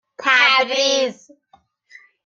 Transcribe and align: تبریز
تبریز 0.17 1.25